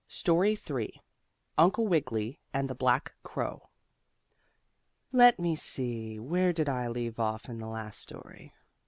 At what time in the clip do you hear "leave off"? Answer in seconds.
6.87-7.47